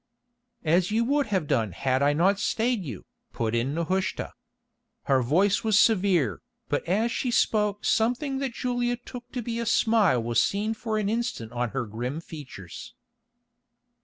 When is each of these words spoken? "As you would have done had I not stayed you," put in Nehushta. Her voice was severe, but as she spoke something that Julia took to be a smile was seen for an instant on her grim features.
"As 0.65 0.89
you 0.89 1.05
would 1.05 1.27
have 1.27 1.45
done 1.45 1.73
had 1.73 2.01
I 2.01 2.11
not 2.13 2.39
stayed 2.39 2.83
you," 2.83 3.05
put 3.33 3.53
in 3.53 3.75
Nehushta. 3.75 4.33
Her 5.03 5.21
voice 5.21 5.63
was 5.63 5.77
severe, 5.77 6.41
but 6.69 6.83
as 6.87 7.11
she 7.11 7.29
spoke 7.29 7.85
something 7.85 8.39
that 8.39 8.55
Julia 8.55 8.97
took 8.97 9.31
to 9.33 9.43
be 9.43 9.59
a 9.59 9.65
smile 9.67 10.23
was 10.23 10.41
seen 10.41 10.73
for 10.73 10.97
an 10.97 11.07
instant 11.07 11.51
on 11.51 11.69
her 11.69 11.85
grim 11.85 12.19
features. 12.19 12.95